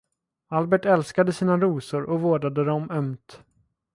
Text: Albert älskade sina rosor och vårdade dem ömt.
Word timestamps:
Albert 0.47 0.85
älskade 0.85 1.33
sina 1.33 1.57
rosor 1.57 2.03
och 2.03 2.21
vårdade 2.21 2.65
dem 2.65 2.91
ömt. 2.91 3.39